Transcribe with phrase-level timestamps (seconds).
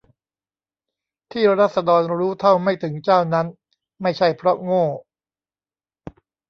[1.31, 3.47] ที่ราษฎรรู้เท่าไม่ถึงเจ้านั้น
[4.01, 4.85] ไม่ใช่เพราะโง่